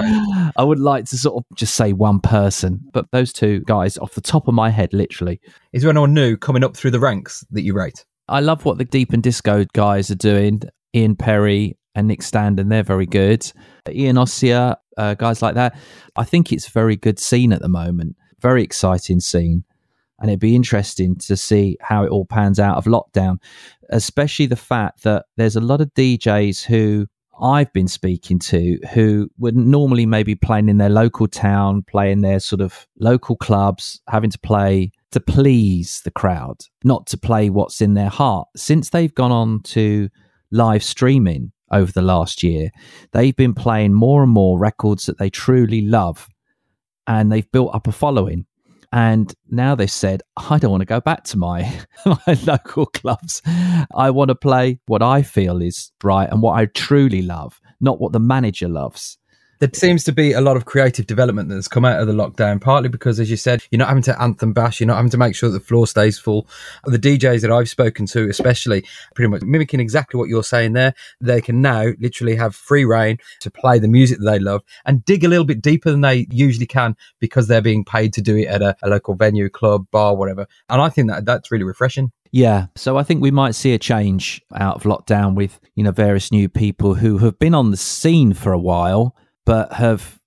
I 0.56 0.64
would 0.64 0.80
like 0.80 1.04
to 1.06 1.16
sort 1.16 1.36
of 1.36 1.56
just 1.56 1.76
say 1.76 1.92
one 1.92 2.18
person, 2.18 2.80
but 2.92 3.06
those 3.12 3.32
two 3.32 3.60
guys 3.60 3.96
off 3.98 4.14
the 4.14 4.20
top 4.20 4.48
of 4.48 4.54
my 4.54 4.68
head, 4.68 4.92
literally. 4.92 5.40
Is 5.72 5.82
there 5.82 5.90
anyone 5.92 6.12
new 6.12 6.36
coming 6.36 6.64
up 6.64 6.76
through 6.76 6.90
the 6.90 6.98
ranks 6.98 7.44
that 7.52 7.62
you 7.62 7.72
rate? 7.72 8.04
I 8.26 8.40
love 8.40 8.64
what 8.64 8.78
the 8.78 8.84
Deep 8.84 9.12
and 9.12 9.22
Disco 9.22 9.64
guys 9.74 10.10
are 10.10 10.16
doing. 10.16 10.62
Ian 10.92 11.14
Perry 11.14 11.76
and 11.98 12.06
Nick 12.06 12.20
Standen, 12.20 12.68
they're 12.68 12.84
very 12.84 13.06
good. 13.06 13.50
Ian 13.88 14.16
Ossia, 14.16 14.76
uh, 14.96 15.14
guys 15.14 15.42
like 15.42 15.56
that. 15.56 15.76
I 16.14 16.22
think 16.22 16.52
it's 16.52 16.68
a 16.68 16.70
very 16.70 16.94
good 16.94 17.18
scene 17.18 17.52
at 17.52 17.60
the 17.60 17.68
moment. 17.68 18.14
Very 18.40 18.62
exciting 18.62 19.18
scene. 19.18 19.64
And 20.20 20.30
it'd 20.30 20.38
be 20.38 20.54
interesting 20.54 21.16
to 21.16 21.36
see 21.36 21.76
how 21.80 22.04
it 22.04 22.10
all 22.10 22.24
pans 22.24 22.60
out 22.60 22.76
of 22.76 22.84
lockdown, 22.84 23.38
especially 23.90 24.46
the 24.46 24.54
fact 24.54 25.02
that 25.02 25.26
there's 25.36 25.56
a 25.56 25.60
lot 25.60 25.80
of 25.80 25.92
DJs 25.94 26.64
who 26.64 27.08
I've 27.42 27.72
been 27.72 27.88
speaking 27.88 28.38
to 28.40 28.78
who 28.92 29.28
would 29.38 29.56
normally 29.56 30.06
maybe 30.06 30.36
playing 30.36 30.68
in 30.68 30.78
their 30.78 30.88
local 30.88 31.26
town, 31.26 31.82
playing 31.82 32.20
their 32.20 32.38
sort 32.38 32.60
of 32.60 32.86
local 33.00 33.34
clubs, 33.34 34.00
having 34.08 34.30
to 34.30 34.38
play 34.38 34.92
to 35.10 35.18
please 35.18 36.00
the 36.04 36.12
crowd, 36.12 36.58
not 36.84 37.08
to 37.08 37.18
play 37.18 37.50
what's 37.50 37.80
in 37.80 37.94
their 37.94 38.08
heart. 38.08 38.46
Since 38.56 38.90
they've 38.90 39.14
gone 39.14 39.32
on 39.32 39.62
to 39.64 40.08
live 40.52 40.84
streaming 40.84 41.52
over 41.70 41.92
the 41.92 42.02
last 42.02 42.42
year, 42.42 42.70
they've 43.12 43.36
been 43.36 43.54
playing 43.54 43.94
more 43.94 44.22
and 44.22 44.32
more 44.32 44.58
records 44.58 45.06
that 45.06 45.18
they 45.18 45.30
truly 45.30 45.82
love 45.82 46.28
and 47.06 47.32
they've 47.32 47.50
built 47.50 47.74
up 47.74 47.86
a 47.86 47.92
following. 47.92 48.46
And 48.92 49.34
now 49.50 49.74
they've 49.74 49.90
said, 49.90 50.22
I 50.36 50.58
don't 50.58 50.70
want 50.70 50.80
to 50.80 50.86
go 50.86 51.00
back 51.00 51.24
to 51.24 51.36
my, 51.36 51.80
my 52.06 52.38
local 52.46 52.86
clubs. 52.86 53.42
I 53.94 54.10
want 54.10 54.28
to 54.28 54.34
play 54.34 54.80
what 54.86 55.02
I 55.02 55.22
feel 55.22 55.60
is 55.60 55.92
right 56.02 56.28
and 56.30 56.40
what 56.40 56.58
I 56.58 56.66
truly 56.66 57.22
love, 57.22 57.60
not 57.80 58.00
what 58.00 58.12
the 58.12 58.20
manager 58.20 58.68
loves. 58.68 59.18
There 59.60 59.70
seems 59.72 60.04
to 60.04 60.12
be 60.12 60.32
a 60.32 60.40
lot 60.40 60.56
of 60.56 60.66
creative 60.66 61.06
development 61.06 61.48
that's 61.48 61.66
come 61.66 61.84
out 61.84 62.00
of 62.00 62.06
the 62.06 62.12
lockdown, 62.12 62.60
partly 62.60 62.88
because, 62.88 63.18
as 63.18 63.28
you 63.28 63.36
said, 63.36 63.64
you're 63.70 63.78
not 63.78 63.88
having 63.88 64.04
to 64.04 64.22
anthem 64.22 64.52
bash, 64.52 64.78
you're 64.78 64.86
not 64.86 64.96
having 64.96 65.10
to 65.10 65.18
make 65.18 65.34
sure 65.34 65.50
that 65.50 65.58
the 65.58 65.64
floor 65.64 65.86
stays 65.86 66.16
full. 66.16 66.46
The 66.84 66.98
DJs 66.98 67.40
that 67.40 67.50
I've 67.50 67.68
spoken 67.68 68.06
to, 68.06 68.28
especially, 68.28 68.84
pretty 69.16 69.28
much 69.28 69.42
mimicking 69.42 69.80
exactly 69.80 70.16
what 70.16 70.28
you're 70.28 70.44
saying 70.44 70.74
there, 70.74 70.94
they 71.20 71.40
can 71.40 71.60
now 71.60 71.86
literally 71.98 72.36
have 72.36 72.54
free 72.54 72.84
reign 72.84 73.18
to 73.40 73.50
play 73.50 73.80
the 73.80 73.88
music 73.88 74.18
that 74.18 74.30
they 74.30 74.38
love 74.38 74.62
and 74.84 75.04
dig 75.04 75.24
a 75.24 75.28
little 75.28 75.44
bit 75.44 75.60
deeper 75.60 75.90
than 75.90 76.02
they 76.02 76.28
usually 76.30 76.66
can 76.66 76.96
because 77.18 77.48
they're 77.48 77.60
being 77.60 77.84
paid 77.84 78.12
to 78.12 78.22
do 78.22 78.36
it 78.36 78.46
at 78.46 78.62
a, 78.62 78.76
a 78.82 78.88
local 78.88 79.14
venue, 79.14 79.48
club, 79.48 79.86
bar, 79.90 80.14
whatever. 80.14 80.46
And 80.68 80.80
I 80.80 80.88
think 80.88 81.08
that 81.08 81.24
that's 81.24 81.50
really 81.50 81.64
refreshing. 81.64 82.12
Yeah, 82.30 82.66
so 82.76 82.96
I 82.96 83.02
think 83.02 83.22
we 83.22 83.30
might 83.30 83.54
see 83.54 83.72
a 83.72 83.78
change 83.78 84.42
out 84.54 84.76
of 84.76 84.82
lockdown 84.82 85.34
with 85.34 85.60
you 85.74 85.82
know 85.82 85.92
various 85.92 86.30
new 86.30 86.48
people 86.48 86.94
who 86.94 87.18
have 87.18 87.38
been 87.38 87.54
on 87.54 87.70
the 87.70 87.76
scene 87.76 88.34
for 88.34 88.52
a 88.52 88.58
while, 88.58 89.16
but 89.48 89.72
have 89.72 90.20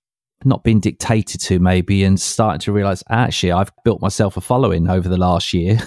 not 0.44 0.64
been 0.64 0.80
dictated 0.80 1.40
to 1.40 1.60
maybe, 1.60 2.02
and 2.02 2.20
starting 2.20 2.58
to 2.58 2.72
realize 2.72 3.04
actually 3.08 3.52
I've 3.52 3.70
built 3.84 4.02
myself 4.02 4.36
a 4.36 4.40
following 4.40 4.90
over 4.90 5.08
the 5.08 5.16
last 5.16 5.54
year. 5.54 5.78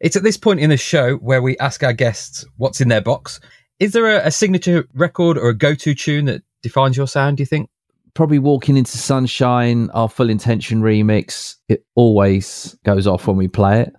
It's 0.00 0.14
at 0.14 0.22
this 0.22 0.36
point 0.36 0.60
in 0.60 0.70
the 0.70 0.76
show 0.76 1.16
where 1.16 1.42
we 1.42 1.58
ask 1.58 1.82
our 1.82 1.92
guests 1.92 2.44
what's 2.56 2.80
in 2.80 2.86
their 2.86 3.00
box. 3.00 3.40
Is 3.80 3.90
there 3.90 4.06
a, 4.06 4.28
a 4.28 4.30
signature 4.30 4.86
record 4.94 5.36
or 5.36 5.48
a 5.48 5.54
go 5.54 5.74
to 5.74 5.92
tune 5.92 6.26
that 6.26 6.44
defines 6.62 6.96
your 6.96 7.08
sound, 7.08 7.38
do 7.38 7.42
you 7.42 7.46
think? 7.46 7.68
Probably 8.14 8.38
walking 8.38 8.76
into 8.76 8.96
sunshine, 8.96 9.90
our 9.90 10.08
full 10.08 10.30
intention 10.30 10.82
remix. 10.82 11.56
It 11.68 11.84
always 11.96 12.78
goes 12.84 13.08
off 13.08 13.26
when 13.26 13.36
we 13.36 13.48
play 13.48 13.80
it. 13.80 13.92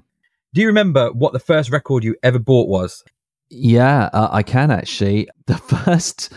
Do 0.53 0.61
you 0.61 0.67
remember 0.67 1.11
what 1.11 1.33
the 1.33 1.39
first 1.39 1.69
record 1.69 2.05
you 2.05 2.15
ever 2.23 2.39
bought 2.39 2.69
was? 2.69 3.03
Yeah, 3.49 4.09
uh, 4.13 4.29
I 4.31 4.41
can 4.41 4.71
actually. 4.71 5.27
The 5.47 5.57
first 5.57 6.31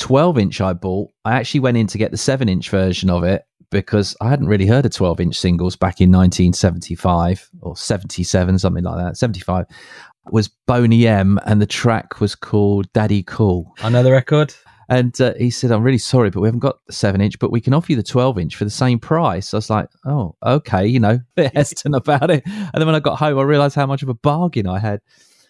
12 0.00 0.38
inch 0.38 0.60
I 0.60 0.72
bought, 0.72 1.10
I 1.24 1.32
actually 1.32 1.60
went 1.60 1.76
in 1.76 1.86
to 1.88 1.98
get 1.98 2.10
the 2.10 2.16
7 2.16 2.48
inch 2.48 2.70
version 2.70 3.10
of 3.10 3.22
it 3.22 3.44
because 3.70 4.16
I 4.20 4.28
hadn't 4.28 4.48
really 4.48 4.66
heard 4.66 4.86
of 4.86 4.92
12 4.92 5.20
inch 5.20 5.36
singles 5.38 5.76
back 5.76 6.00
in 6.00 6.10
1975 6.10 7.50
or 7.60 7.76
77, 7.76 8.58
something 8.58 8.82
like 8.82 8.96
that. 8.96 9.16
75 9.16 9.66
was 10.32 10.48
Boney 10.66 11.06
M, 11.06 11.38
and 11.46 11.60
the 11.60 11.66
track 11.66 12.20
was 12.20 12.34
called 12.34 12.92
Daddy 12.92 13.22
Cool. 13.22 13.72
I 13.82 13.90
know 13.90 14.02
the 14.02 14.12
record. 14.12 14.54
And 14.88 15.18
uh, 15.20 15.34
he 15.38 15.50
said, 15.50 15.70
I'm 15.70 15.84
really 15.84 15.98
sorry, 15.98 16.30
but 16.30 16.40
we 16.40 16.48
haven't 16.48 16.60
got 16.60 16.84
the 16.86 16.92
seven 16.92 17.20
inch, 17.20 17.38
but 17.38 17.52
we 17.52 17.60
can 17.60 17.74
offer 17.74 17.92
you 17.92 17.96
the 17.96 18.02
12 18.02 18.38
inch 18.38 18.56
for 18.56 18.64
the 18.64 18.70
same 18.70 18.98
price. 18.98 19.54
I 19.54 19.58
was 19.58 19.70
like, 19.70 19.88
oh, 20.04 20.34
okay, 20.44 20.84
you 20.84 20.98
know, 20.98 21.20
bit 21.36 21.54
hesitant 21.54 21.94
about 21.94 22.30
it. 22.30 22.42
And 22.44 22.72
then 22.74 22.86
when 22.86 22.96
I 22.96 23.00
got 23.00 23.18
home, 23.18 23.38
I 23.38 23.42
realized 23.42 23.76
how 23.76 23.86
much 23.86 24.02
of 24.02 24.08
a 24.08 24.14
bargain 24.14 24.66
I 24.66 24.80
had. 24.80 25.00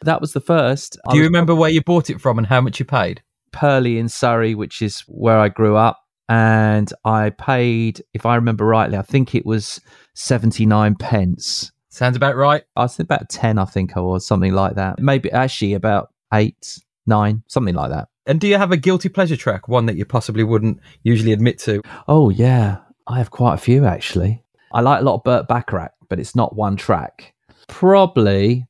That 0.03 0.21
was 0.21 0.33
the 0.33 0.41
first. 0.41 0.99
Do 1.11 1.17
you 1.17 1.23
was 1.23 1.29
remember 1.29 1.55
where 1.55 1.71
you 1.71 1.83
bought 1.83 2.11
it 2.11 2.21
from 2.21 2.37
and 2.39 2.47
how 2.47 2.61
much 2.61 2.79
you 2.79 2.85
paid? 2.85 3.23
Purley 3.53 3.99
in 3.99 4.09
Surrey, 4.09 4.55
which 4.55 4.83
is 4.83 5.01
where 5.07 5.39
I 5.39 5.49
grew 5.49 5.77
up. 5.77 5.99
And 6.29 6.93
I 7.05 7.31
paid, 7.31 8.05
if 8.15 8.25
I 8.25 8.37
remember 8.37 8.65
rightly, 8.65 8.97
I 8.97 9.03
think 9.03 9.35
it 9.35 9.45
was 9.45 9.81
79 10.15 10.95
pence. 10.95 11.73
Sounds 11.89 12.17
about 12.17 12.37
right. 12.37 12.63
I 12.77 12.83
was 12.83 13.01
about 13.01 13.29
10, 13.29 13.59
I 13.59 13.65
think 13.65 13.97
I 13.97 14.01
was, 14.01 14.25
something 14.25 14.53
like 14.53 14.77
that. 14.77 15.01
Maybe 15.01 15.31
actually 15.33 15.75
about 15.75 16.13
eight, 16.33 16.79
nine, 17.07 17.43
something 17.49 17.75
like 17.75 17.91
that. 17.91 18.09
And 18.27 18.41
do 18.41 18.47
you 18.47 18.59
have 18.59 18.71
a 18.71 18.77
guilty 18.77 19.09
pleasure 19.09 19.37
track, 19.37 19.67
one 19.67 19.87
that 19.87 19.97
you 19.97 20.05
possibly 20.05 20.45
wouldn't 20.45 20.79
usually 21.03 21.33
admit 21.33 21.59
to? 21.61 21.83
Oh, 22.07 22.31
yeah. 22.31 22.79
I 23.09 23.19
have 23.19 23.33
quite 23.33 23.55
a 23.55 23.59
few 23.59 23.85
actually. 23.85 24.45
I 24.73 24.83
like 24.83 25.01
a 25.01 25.05
lot 25.05 25.17
of 25.17 25.25
Burt 25.25 25.49
Bacharach, 25.49 25.93
but 26.09 26.21
it's 26.21 26.37
not 26.37 26.55
one 26.55 26.77
track. 26.77 27.35
Probably, 27.67 28.69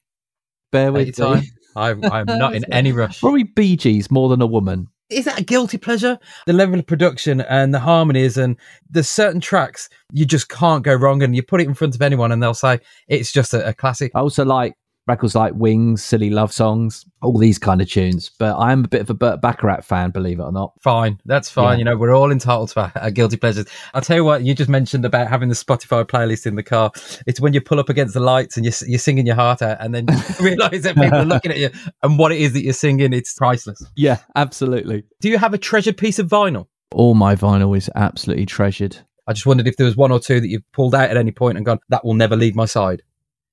bear 0.72 0.90
Take 0.92 1.18
with 1.18 1.42
me. 1.42 1.50
time. 1.74 2.04
I'm, 2.04 2.28
I'm 2.28 2.38
not 2.38 2.54
in 2.54 2.64
any 2.72 2.92
rush. 2.92 3.20
Probably 3.20 3.44
Bee 3.44 3.76
Gees 3.76 4.10
more 4.10 4.28
than 4.28 4.42
a 4.42 4.46
woman. 4.46 4.88
Is 5.10 5.24
that 5.24 5.40
a 5.40 5.44
guilty 5.44 5.76
pleasure? 5.76 6.18
The 6.46 6.52
level 6.52 6.78
of 6.78 6.86
production 6.86 7.40
and 7.40 7.74
the 7.74 7.80
harmonies, 7.80 8.36
and 8.36 8.56
there's 8.88 9.08
certain 9.08 9.40
tracks 9.40 9.88
you 10.12 10.24
just 10.24 10.48
can't 10.48 10.84
go 10.84 10.94
wrong, 10.94 11.22
and 11.22 11.34
you 11.34 11.42
put 11.42 11.60
it 11.60 11.66
in 11.66 11.74
front 11.74 11.96
of 11.96 12.02
anyone, 12.02 12.30
and 12.30 12.40
they'll 12.40 12.54
say 12.54 12.78
it's 13.08 13.32
just 13.32 13.52
a, 13.52 13.68
a 13.68 13.74
classic. 13.74 14.12
I 14.14 14.20
also 14.20 14.44
like 14.44 14.74
records 15.06 15.34
like 15.34 15.52
Wings, 15.54 16.04
Silly 16.04 16.30
Love 16.30 16.52
Songs, 16.52 17.04
all 17.22 17.38
these 17.38 17.58
kind 17.58 17.80
of 17.80 17.90
tunes. 17.90 18.30
But 18.38 18.56
I 18.56 18.72
am 18.72 18.84
a 18.84 18.88
bit 18.88 19.00
of 19.00 19.10
a 19.10 19.14
Burt 19.14 19.40
Bacharach 19.40 19.84
fan, 19.84 20.10
believe 20.10 20.38
it 20.38 20.42
or 20.42 20.52
not. 20.52 20.72
Fine, 20.80 21.20
that's 21.24 21.50
fine. 21.50 21.74
Yeah. 21.74 21.78
You 21.78 21.84
know, 21.84 21.96
we're 21.96 22.14
all 22.14 22.30
entitled 22.30 22.70
to 22.70 22.80
our, 22.80 22.92
our 22.96 23.10
guilty 23.10 23.36
pleasures. 23.36 23.66
I'll 23.94 24.02
tell 24.02 24.16
you 24.16 24.24
what, 24.24 24.42
you 24.42 24.54
just 24.54 24.70
mentioned 24.70 25.04
about 25.04 25.28
having 25.28 25.48
the 25.48 25.54
Spotify 25.54 26.04
playlist 26.04 26.46
in 26.46 26.54
the 26.54 26.62
car. 26.62 26.92
It's 27.26 27.40
when 27.40 27.52
you 27.52 27.60
pull 27.60 27.80
up 27.80 27.88
against 27.88 28.14
the 28.14 28.20
lights 28.20 28.56
and 28.56 28.64
you're, 28.64 28.74
you're 28.86 28.98
singing 28.98 29.26
your 29.26 29.36
heart 29.36 29.62
out, 29.62 29.78
and 29.80 29.94
then 29.94 30.06
you 30.08 30.16
realize 30.44 30.82
that 30.82 30.94
people 30.94 31.18
are 31.18 31.24
looking 31.24 31.52
at 31.52 31.58
you 31.58 31.70
and 32.02 32.18
what 32.18 32.32
it 32.32 32.40
is 32.40 32.52
that 32.52 32.62
you're 32.62 32.72
singing. 32.72 33.12
It's 33.12 33.34
priceless. 33.34 33.84
Yeah, 33.96 34.18
absolutely. 34.36 35.04
Do 35.20 35.28
you 35.28 35.38
have 35.38 35.54
a 35.54 35.58
treasured 35.58 35.96
piece 35.96 36.18
of 36.18 36.28
vinyl? 36.28 36.66
All 36.92 37.14
my 37.14 37.34
vinyl 37.36 37.76
is 37.76 37.88
absolutely 37.94 38.46
treasured. 38.46 38.98
I 39.26 39.32
just 39.32 39.46
wondered 39.46 39.68
if 39.68 39.76
there 39.76 39.86
was 39.86 39.96
one 39.96 40.10
or 40.10 40.18
two 40.18 40.40
that 40.40 40.48
you've 40.48 40.70
pulled 40.72 40.94
out 40.94 41.08
at 41.08 41.16
any 41.16 41.30
point 41.30 41.56
and 41.56 41.64
gone, 41.64 41.78
that 41.88 42.04
will 42.04 42.14
never 42.14 42.34
leave 42.34 42.56
my 42.56 42.64
side. 42.64 43.02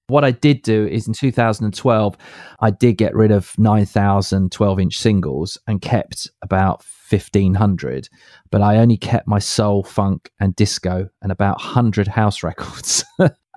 What 0.09 0.23
I 0.23 0.31
did 0.31 0.61
do 0.61 0.87
is 0.87 1.05
in 1.07 1.13
2012, 1.13 2.17
I 2.61 2.71
did 2.71 2.97
get 2.97 3.13
rid 3.13 3.31
of 3.31 3.53
9,000 3.57 4.51
12 4.51 4.79
inch 4.79 4.97
singles 4.97 5.57
and 5.67 5.81
kept 5.81 6.29
about 6.41 6.83
1,500. 7.09 8.09
But 8.49 8.61
I 8.61 8.77
only 8.77 8.97
kept 8.97 9.27
my 9.27 9.39
soul, 9.39 9.83
funk, 9.83 10.31
and 10.39 10.55
disco 10.55 11.09
and 11.21 11.31
about 11.31 11.57
100 11.57 12.07
house 12.07 12.41
records. 12.43 13.03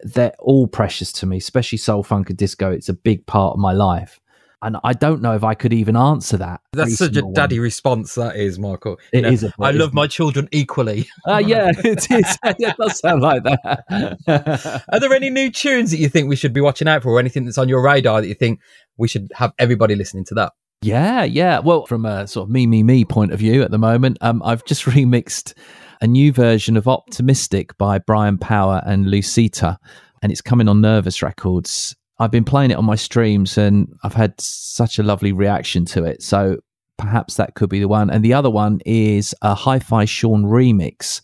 They're 0.02 0.32
all 0.38 0.66
precious 0.66 1.12
to 1.12 1.26
me, 1.26 1.36
especially 1.36 1.78
soul, 1.78 2.02
funk, 2.02 2.30
and 2.30 2.38
disco. 2.38 2.70
It's 2.70 2.88
a 2.88 2.94
big 2.94 3.26
part 3.26 3.54
of 3.54 3.60
my 3.60 3.72
life. 3.72 4.19
And 4.62 4.76
I 4.84 4.92
don't 4.92 5.22
know 5.22 5.34
if 5.34 5.42
I 5.42 5.54
could 5.54 5.72
even 5.72 5.96
answer 5.96 6.36
that. 6.36 6.60
That's 6.72 6.96
such 6.98 7.16
a 7.16 7.22
daddy 7.32 7.58
one. 7.58 7.62
response, 7.62 8.14
that 8.16 8.36
is, 8.36 8.58
Michael. 8.58 8.98
It 9.12 9.24
You 9.24 9.30
is 9.30 9.42
a- 9.44 9.52
I 9.58 9.70
love 9.70 9.94
my 9.94 10.06
children 10.06 10.48
equally. 10.52 11.08
Uh, 11.26 11.38
yeah, 11.38 11.70
it 11.78 12.10
is. 12.10 12.38
it 12.44 12.76
does 12.76 12.98
sound 12.98 13.22
like 13.22 13.42
that. 13.44 14.82
Are 14.88 15.00
there 15.00 15.12
any 15.14 15.30
new 15.30 15.50
tunes 15.50 15.90
that 15.90 15.96
you 15.98 16.08
think 16.08 16.28
we 16.28 16.36
should 16.36 16.52
be 16.52 16.60
watching 16.60 16.88
out 16.88 17.02
for, 17.02 17.10
or 17.10 17.18
anything 17.18 17.44
that's 17.46 17.58
on 17.58 17.68
your 17.68 17.82
radar 17.82 18.20
that 18.20 18.28
you 18.28 18.34
think 18.34 18.60
we 18.98 19.08
should 19.08 19.30
have 19.34 19.52
everybody 19.58 19.94
listening 19.94 20.24
to 20.26 20.34
that? 20.34 20.52
Yeah, 20.82 21.24
yeah. 21.24 21.58
Well, 21.58 21.86
from 21.86 22.04
a 22.06 22.26
sort 22.26 22.48
of 22.48 22.50
me, 22.50 22.66
me, 22.66 22.82
me 22.82 23.04
point 23.04 23.32
of 23.32 23.38
view 23.38 23.62
at 23.62 23.70
the 23.70 23.78
moment, 23.78 24.18
um, 24.20 24.42
I've 24.44 24.64
just 24.64 24.84
remixed 24.86 25.54
a 26.02 26.06
new 26.06 26.32
version 26.32 26.76
of 26.76 26.88
Optimistic 26.88 27.76
by 27.78 27.98
Brian 27.98 28.38
Power 28.38 28.82
and 28.86 29.06
Lucita, 29.06 29.76
and 30.22 30.32
it's 30.32 30.40
coming 30.42 30.68
on 30.68 30.80
Nervous 30.80 31.22
Records. 31.22 31.96
I've 32.20 32.30
been 32.30 32.44
playing 32.44 32.70
it 32.70 32.74
on 32.74 32.84
my 32.84 32.96
streams 32.96 33.56
and 33.56 33.96
I've 34.04 34.12
had 34.12 34.38
such 34.38 34.98
a 34.98 35.02
lovely 35.02 35.32
reaction 35.32 35.86
to 35.86 36.04
it. 36.04 36.22
So 36.22 36.58
perhaps 36.98 37.36
that 37.36 37.54
could 37.54 37.70
be 37.70 37.80
the 37.80 37.88
one. 37.88 38.10
And 38.10 38.22
the 38.22 38.34
other 38.34 38.50
one 38.50 38.80
is 38.84 39.34
a 39.40 39.54
Hi 39.54 39.78
Fi 39.78 40.04
Sean 40.04 40.44
remix 40.44 41.22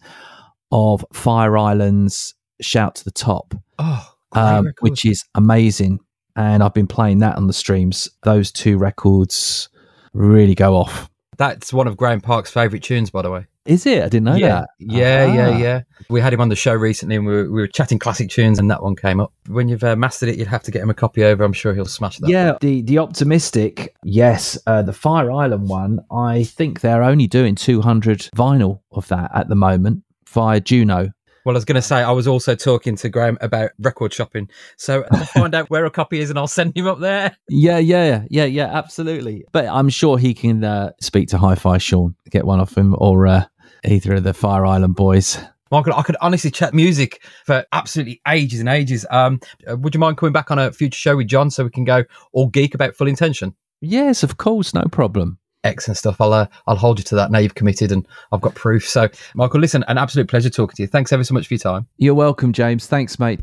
of 0.72 1.04
Fire 1.12 1.58
Island's 1.58 2.34
Shout 2.62 2.94
to 2.96 3.04
the 3.04 3.10
Top 3.10 3.54
Oh, 3.78 4.10
um, 4.32 4.72
which 4.80 5.04
is 5.04 5.22
amazing. 5.34 6.00
And 6.34 6.62
I've 6.62 6.74
been 6.74 6.86
playing 6.86 7.18
that 7.18 7.36
on 7.36 7.46
the 7.46 7.52
streams. 7.52 8.08
Those 8.22 8.50
two 8.50 8.78
records 8.78 9.68
really 10.14 10.54
go 10.54 10.74
off. 10.74 11.10
that's 11.36 11.74
one 11.74 11.86
of 11.86 11.98
Graeme 11.98 12.22
Park's 12.22 12.50
favourite 12.50 12.82
tunes, 12.82 13.10
by 13.10 13.20
the 13.20 13.30
way. 13.30 13.46
Is 13.66 13.84
it? 13.86 14.02
I 14.02 14.08
didn't 14.08 14.24
know 14.24 14.34
yeah, 14.36 14.48
that. 14.60 14.68
yeah, 14.78 15.34
yeah, 15.34 15.48
Ah. 15.50 15.58
yeah. 15.58 15.80
We 16.08 16.20
had 16.20 16.32
him 16.32 16.40
on 16.40 16.48
the 16.48 16.56
show 16.56 16.72
recently, 16.74 17.16
and 17.16 17.26
we 17.26 17.32
were, 17.34 17.44
we 17.44 17.60
were 17.62 17.66
chatting 17.66 17.98
classic 17.98 18.30
tunes, 18.30 18.58
and 18.58 18.70
that 18.70 18.82
one 18.82 18.96
came 18.96 19.20
up. 19.20 19.32
When 19.48 19.68
you've 19.68 19.82
uh, 19.84 19.96
mastered 19.96 20.28
it, 20.28 20.36
you'd 20.38 20.48
have 20.48 20.62
to 20.64 20.70
get 20.70 20.82
him 20.82 20.90
a 20.90 20.94
copy 20.94 21.24
over. 21.24 21.42
I'm 21.44 21.52
sure 21.52 21.74
he'll 21.74 21.84
smash 21.86 22.18
that. 22.18 22.28
Yeah, 22.30 22.56
the 22.60 22.82
the 22.82 22.98
optimistic, 22.98 23.94
yes. 24.04 24.58
Uh, 24.66 24.82
the 24.82 24.92
Fire 24.92 25.30
Island 25.30 25.68
one, 25.68 26.00
I 26.10 26.44
think 26.44 26.80
they're 26.80 27.02
only 27.02 27.26
doing 27.26 27.54
200 27.54 28.30
vinyl 28.36 28.80
of 28.92 29.08
that 29.08 29.30
at 29.34 29.48
the 29.48 29.56
moment 29.56 30.02
via 30.28 30.60
Juno. 30.60 31.10
Well, 31.44 31.54
I 31.54 31.58
was 31.58 31.64
going 31.64 31.76
to 31.76 31.82
say, 31.82 32.02
I 32.02 32.10
was 32.10 32.26
also 32.26 32.56
talking 32.56 32.96
to 32.96 33.08
Graeme 33.08 33.38
about 33.40 33.70
record 33.78 34.12
shopping, 34.12 34.48
so 34.76 35.04
I'll 35.12 35.24
find 35.26 35.54
out 35.54 35.70
where 35.70 35.84
a 35.84 35.90
copy 35.92 36.18
is, 36.18 36.28
and 36.28 36.36
I'll 36.40 36.48
send 36.48 36.76
him 36.76 36.88
up 36.88 36.98
there. 36.98 37.36
Yeah, 37.48 37.78
yeah, 37.92 38.04
yeah, 38.04 38.24
yeah, 38.30 38.44
yeah, 38.46 38.66
absolutely. 38.76 39.44
But 39.52 39.66
I'm 39.66 39.88
sure 39.88 40.18
he 40.18 40.34
can 40.34 40.64
uh, 40.64 40.90
speak 41.00 41.28
to 41.28 41.38
Hi-Fi 41.38 41.78
Sean, 41.78 42.16
get 42.30 42.44
one 42.46 42.58
off 42.58 42.76
him, 42.76 42.96
or 42.98 43.28
uh, 43.28 43.44
either 43.84 44.14
of 44.14 44.24
the 44.24 44.34
Fire 44.34 44.66
Island 44.66 44.96
boys. 44.96 45.38
Michael, 45.70 45.94
I 45.94 46.02
could 46.02 46.16
honestly 46.20 46.50
chat 46.50 46.74
music 46.74 47.22
for 47.44 47.64
absolutely 47.72 48.20
ages 48.28 48.60
and 48.60 48.68
ages. 48.68 49.04
Um, 49.10 49.40
uh, 49.68 49.76
would 49.76 49.94
you 49.94 50.00
mind 50.00 50.16
coming 50.16 50.32
back 50.32 50.50
on 50.50 50.58
a 50.58 50.72
future 50.72 50.96
show 50.96 51.16
with 51.16 51.26
John 51.26 51.50
so 51.50 51.64
we 51.64 51.70
can 51.70 51.84
go 51.84 52.04
all 52.32 52.46
geek 52.46 52.74
about 52.74 52.94
full 52.94 53.08
intention? 53.08 53.54
Yes, 53.80 54.22
of 54.22 54.36
course, 54.36 54.74
no 54.74 54.84
problem. 54.92 55.38
Excellent 55.64 55.98
stuff. 55.98 56.20
I'll 56.20 56.32
uh, 56.32 56.46
I'll 56.68 56.76
hold 56.76 56.98
you 56.98 57.04
to 57.06 57.16
that. 57.16 57.32
Now 57.32 57.40
you've 57.40 57.56
committed, 57.56 57.90
and 57.90 58.06
I've 58.30 58.40
got 58.40 58.54
proof. 58.54 58.88
So, 58.88 59.08
Michael, 59.34 59.58
listen, 59.58 59.84
an 59.88 59.98
absolute 59.98 60.28
pleasure 60.28 60.50
talking 60.50 60.76
to 60.76 60.82
you. 60.82 60.86
Thanks 60.86 61.12
ever 61.12 61.24
so 61.24 61.34
much 61.34 61.48
for 61.48 61.54
your 61.54 61.58
time. 61.58 61.88
You're 61.96 62.14
welcome, 62.14 62.52
James. 62.52 62.86
Thanks, 62.86 63.18
mate. 63.18 63.40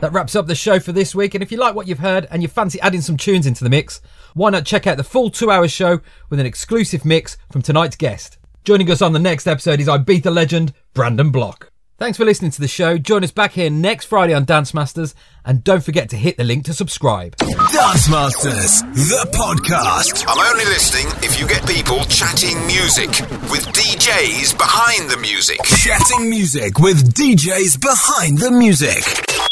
That 0.00 0.12
wraps 0.12 0.34
up 0.34 0.48
the 0.48 0.56
show 0.56 0.80
for 0.80 0.90
this 0.90 1.14
week. 1.14 1.34
And 1.36 1.42
if 1.44 1.52
you 1.52 1.58
like 1.58 1.76
what 1.76 1.86
you've 1.86 2.00
heard 2.00 2.26
and 2.32 2.42
you 2.42 2.48
fancy 2.48 2.80
adding 2.80 3.02
some 3.02 3.16
tunes 3.16 3.46
into 3.46 3.62
the 3.62 3.70
mix, 3.70 4.00
why 4.34 4.50
not 4.50 4.66
check 4.66 4.88
out 4.88 4.96
the 4.96 5.04
full 5.04 5.30
two-hour 5.30 5.68
show 5.68 6.00
with 6.28 6.40
an 6.40 6.46
exclusive 6.46 7.04
mix 7.04 7.36
from 7.52 7.62
tonight's 7.62 7.94
guest. 7.94 8.38
Joining 8.64 8.92
us 8.92 9.02
on 9.02 9.12
the 9.12 9.18
next 9.18 9.48
episode 9.48 9.80
is 9.80 9.88
Ibiza 9.88 10.32
legend 10.32 10.72
Brandon 10.94 11.30
Block. 11.30 11.72
Thanks 11.98 12.16
for 12.16 12.24
listening 12.24 12.52
to 12.52 12.60
the 12.60 12.68
show. 12.68 12.96
Join 12.96 13.24
us 13.24 13.32
back 13.32 13.52
here 13.52 13.68
next 13.68 14.04
Friday 14.04 14.34
on 14.34 14.44
Dance 14.44 14.72
Masters, 14.72 15.16
and 15.44 15.64
don't 15.64 15.82
forget 15.82 16.08
to 16.10 16.16
hit 16.16 16.36
the 16.36 16.44
link 16.44 16.64
to 16.66 16.72
subscribe. 16.72 17.36
Dance 17.38 18.08
Masters, 18.08 18.82
the 18.82 19.28
podcast. 19.34 20.24
I'm 20.28 20.38
only 20.52 20.64
listening 20.66 21.06
if 21.24 21.40
you 21.40 21.48
get 21.48 21.66
people 21.66 22.04
chatting 22.04 22.64
music 22.68 23.08
with 23.50 23.66
DJs 23.66 24.56
behind 24.56 25.10
the 25.10 25.16
music. 25.16 25.58
Chatting 25.64 26.30
music 26.30 26.78
with 26.78 27.12
DJs 27.14 27.80
behind 27.80 28.38
the 28.38 28.52
music. 28.52 29.51